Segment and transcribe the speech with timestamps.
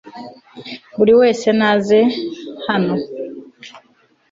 [0.97, 1.99] buri wese naze
[2.67, 2.93] hano